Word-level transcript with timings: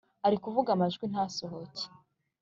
arikuvuga 0.27 0.69
amajwi 0.73 1.05
ntasohoke 1.11 1.83